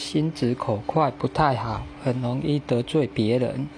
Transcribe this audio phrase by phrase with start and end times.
[0.00, 3.68] 心直口快不太好很容易得罪别人。